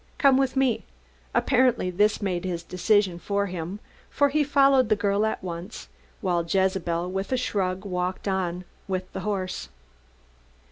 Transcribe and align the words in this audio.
Come 0.17 0.35
with 0.35 0.55
me." 0.55 0.83
Apparently 1.35 1.91
this 1.91 2.23
made 2.23 2.43
his 2.43 2.63
decision 2.63 3.19
for 3.19 3.45
him, 3.45 3.79
for 4.09 4.29
he 4.29 4.43
followed 4.43 4.89
the 4.89 4.95
girl 4.95 5.27
at 5.27 5.43
once, 5.43 5.89
while 6.21 6.43
Jezebel 6.43 7.11
with 7.11 7.31
a 7.31 7.37
shrug 7.37 7.85
walked 7.85 8.27
on 8.27 8.65
with 8.87 9.13
the 9.13 9.19
horse. 9.19 9.69